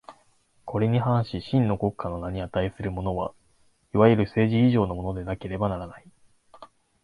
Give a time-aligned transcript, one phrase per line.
[0.65, 3.35] これに反し真の国家の名に価するものは、
[3.93, 6.07] いわゆる政治以上のものでなければならない。